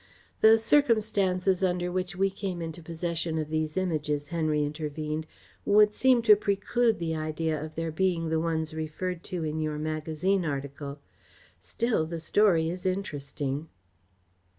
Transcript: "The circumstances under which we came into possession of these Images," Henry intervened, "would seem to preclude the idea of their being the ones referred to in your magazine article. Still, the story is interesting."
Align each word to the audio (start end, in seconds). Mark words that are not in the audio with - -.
"The 0.39 0.57
circumstances 0.57 1.61
under 1.61 1.91
which 1.91 2.15
we 2.15 2.31
came 2.31 2.59
into 2.59 2.81
possession 2.81 3.37
of 3.37 3.49
these 3.51 3.77
Images," 3.77 4.29
Henry 4.29 4.63
intervened, 4.65 5.27
"would 5.63 5.93
seem 5.93 6.23
to 6.23 6.35
preclude 6.35 6.97
the 6.97 7.15
idea 7.15 7.63
of 7.63 7.75
their 7.75 7.91
being 7.91 8.29
the 8.29 8.39
ones 8.39 8.73
referred 8.73 9.23
to 9.25 9.43
in 9.43 9.59
your 9.59 9.77
magazine 9.77 10.43
article. 10.43 10.97
Still, 11.61 12.07
the 12.07 12.19
story 12.19 12.67
is 12.67 12.83
interesting." 12.83 13.69